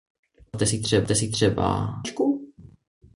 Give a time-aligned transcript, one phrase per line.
[0.51, 1.85] Postavte si třeba...
[1.87, 2.53] kalkulačku?